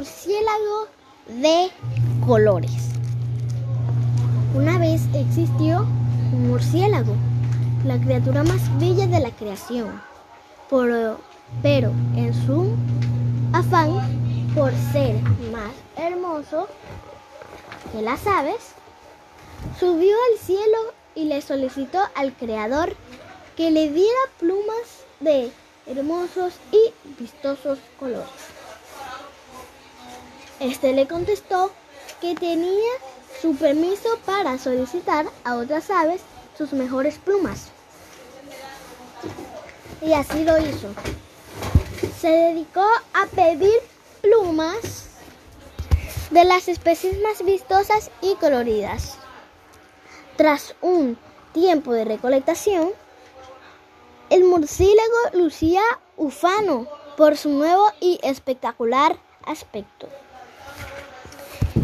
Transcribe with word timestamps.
murciélago 0.00 0.86
de 1.28 1.70
colores. 2.26 2.72
Una 4.54 4.78
vez 4.78 5.02
existió 5.12 5.80
un 6.32 6.48
murciélago, 6.48 7.14
la 7.84 8.00
criatura 8.00 8.42
más 8.42 8.62
bella 8.80 9.06
de 9.06 9.20
la 9.20 9.30
creación, 9.30 10.00
pero, 10.70 11.18
pero 11.60 11.90
en 12.16 12.32
su 12.46 12.74
afán 13.52 13.90
por 14.54 14.72
ser 14.90 15.20
más 15.52 15.72
hermoso 15.98 16.66
que 17.92 18.00
las 18.00 18.26
aves, 18.26 18.72
subió 19.78 20.16
al 20.32 20.38
cielo 20.38 20.78
y 21.14 21.24
le 21.24 21.42
solicitó 21.42 21.98
al 22.14 22.32
Creador 22.32 22.96
que 23.54 23.70
le 23.70 23.90
diera 23.90 24.20
plumas 24.38 25.04
de 25.20 25.52
hermosos 25.86 26.54
y 26.72 27.20
vistosos 27.20 27.78
colores. 27.98 28.49
Este 30.60 30.92
le 30.92 31.08
contestó 31.08 31.70
que 32.20 32.34
tenía 32.34 32.92
su 33.40 33.56
permiso 33.56 34.18
para 34.26 34.58
solicitar 34.58 35.24
a 35.42 35.56
otras 35.56 35.90
aves 35.90 36.20
sus 36.56 36.74
mejores 36.74 37.16
plumas. 37.16 37.68
Y 40.02 40.12
así 40.12 40.44
lo 40.44 40.58
hizo. 40.58 40.88
Se 42.20 42.28
dedicó 42.28 42.84
a 43.14 43.26
pedir 43.34 43.72
plumas 44.20 45.08
de 46.30 46.44
las 46.44 46.68
especies 46.68 47.18
más 47.22 47.42
vistosas 47.42 48.10
y 48.20 48.34
coloridas. 48.34 49.16
Tras 50.36 50.74
un 50.82 51.18
tiempo 51.54 51.94
de 51.94 52.04
recolectación, 52.04 52.90
el 54.28 54.44
murciélago 54.44 55.30
lucía 55.32 55.82
ufano 56.18 56.86
por 57.16 57.38
su 57.38 57.48
nuevo 57.48 57.90
y 57.98 58.20
espectacular 58.22 59.16
aspecto. 59.46 60.08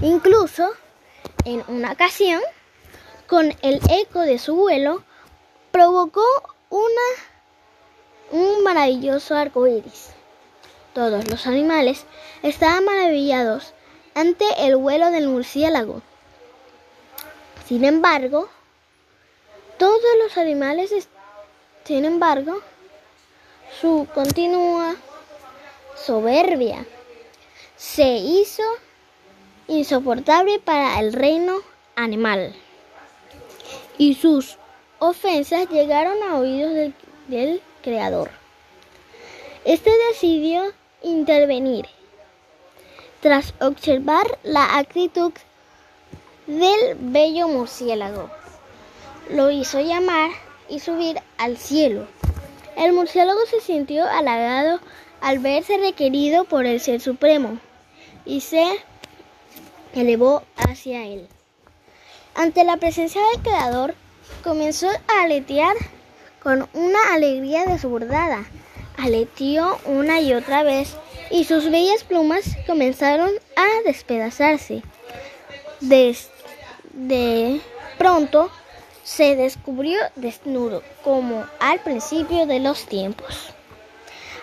Incluso, 0.06 0.70
en 1.44 1.64
una 1.66 1.90
ocasión, 1.90 2.40
con 3.26 3.52
el 3.62 3.80
eco 3.90 4.20
de 4.20 4.38
su 4.38 4.54
vuelo, 4.54 5.02
provocó 5.72 6.22
un 8.30 8.62
maravilloso 8.62 9.34
arco 9.34 9.66
iris. 9.66 10.10
Todos 10.94 11.26
los 11.26 11.48
animales 11.48 12.04
estaban 12.44 12.84
maravillados 12.84 13.74
ante 14.14 14.44
el 14.58 14.76
vuelo 14.76 15.10
del 15.10 15.26
murciélago. 15.26 16.02
Sin 17.66 17.84
embargo, 17.84 18.48
todos 19.76 20.00
los 20.22 20.38
animales, 20.38 20.94
sin 21.82 22.04
embargo, 22.04 22.60
su 23.80 24.06
continua 24.14 24.94
soberbia 25.96 26.86
se 27.76 28.18
hizo 28.18 28.62
insoportable 29.68 30.58
para 30.60 31.00
el 31.00 31.12
reino 31.12 31.56
animal 31.94 32.54
y 33.98 34.14
sus 34.14 34.58
ofensas 34.98 35.68
llegaron 35.68 36.16
a 36.22 36.38
oídos 36.38 36.72
del, 36.72 36.94
del 37.28 37.62
creador. 37.82 38.30
Este 39.64 39.90
decidió 40.10 40.64
intervenir 41.02 41.86
tras 43.20 43.54
observar 43.60 44.38
la 44.42 44.78
actitud 44.78 45.32
del 46.46 46.96
bello 46.98 47.48
murciélago. 47.48 48.30
Lo 49.30 49.50
hizo 49.50 49.80
llamar 49.80 50.30
y 50.68 50.78
subir 50.78 51.20
al 51.38 51.56
cielo. 51.56 52.06
El 52.76 52.92
murciélago 52.92 53.40
se 53.46 53.60
sintió 53.60 54.04
halagado 54.06 54.80
al 55.20 55.38
verse 55.38 55.78
requerido 55.78 56.44
por 56.44 56.66
el 56.66 56.80
Ser 56.80 57.00
Supremo 57.00 57.58
y 58.24 58.42
se 58.42 58.64
elevó 60.02 60.42
hacia 60.56 61.04
él. 61.04 61.28
Ante 62.34 62.64
la 62.64 62.76
presencia 62.76 63.20
del 63.32 63.42
Creador, 63.42 63.94
comenzó 64.42 64.88
a 64.88 65.22
aletear 65.22 65.74
con 66.42 66.68
una 66.74 67.14
alegría 67.14 67.64
desbordada. 67.64 68.44
Aleteó 68.98 69.78
una 69.84 70.20
y 70.20 70.32
otra 70.34 70.62
vez 70.62 70.96
y 71.30 71.44
sus 71.44 71.70
bellas 71.70 72.04
plumas 72.04 72.56
comenzaron 72.66 73.30
a 73.56 73.66
despedazarse. 73.84 74.82
De, 75.80 77.60
pronto 77.98 78.50
se 79.02 79.36
descubrió 79.36 79.98
desnudo, 80.14 80.82
como 81.02 81.46
al 81.60 81.80
principio 81.80 82.46
de 82.46 82.60
los 82.60 82.86
tiempos. 82.86 83.50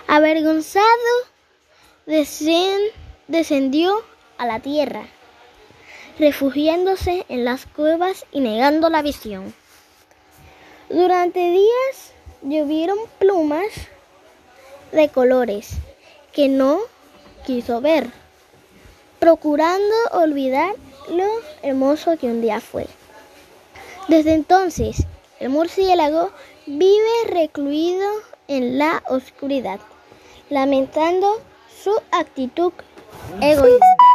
Avergonzado, 0.08 0.86
descendió 2.06 4.04
a 4.38 4.46
la 4.46 4.60
tierra, 4.60 5.08
refugiándose 6.20 7.26
en 7.30 7.46
las 7.46 7.66
cuevas 7.66 8.26
y 8.32 8.40
negando 8.40 8.90
la 8.90 9.02
visión. 9.02 9.54
Durante 10.90 11.40
días 11.52 12.14
llovieron 12.42 12.98
plumas 13.20 13.68
de 14.92 15.10
colores 15.10 15.72
que 16.32 16.50
no 16.50 16.80
quiso 17.46 17.82
ver, 17.82 18.08
procurando 19.20 19.96
olvidar 20.12 20.76
lo 21.10 21.28
hermoso 21.62 22.18
que 22.18 22.28
un 22.28 22.42
día 22.42 22.60
fue. 22.60 22.88
Desde 24.08 24.34
entonces, 24.34 25.06
el 25.40 25.50
murciélago 25.50 26.32
vive 26.66 27.24
recluido 27.28 28.08
en 28.48 28.78
la 28.78 29.04
oscuridad, 29.10 29.80
lamentando 30.50 31.42
su 31.84 31.92
actitud 32.12 32.74
egoísta. 33.42 34.13